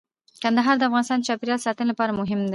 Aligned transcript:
کندهار 0.43 0.75
د 0.77 0.83
افغانستان 0.89 1.17
د 1.19 1.23
چاپیریال 1.27 1.59
ساتنې 1.65 1.85
لپاره 1.91 2.17
مهم 2.19 2.39
دی. 2.41 2.49